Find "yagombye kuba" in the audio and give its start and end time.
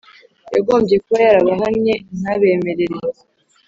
0.55-1.19